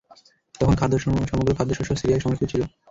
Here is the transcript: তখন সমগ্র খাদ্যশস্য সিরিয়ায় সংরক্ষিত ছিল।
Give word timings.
তখন 0.55 0.75
সমগ্র 1.25 1.57
খাদ্যশস্য 1.57 1.91
সিরিয়ায় 1.95 2.23
সংরক্ষিত 2.23 2.49
ছিল। 2.53 2.61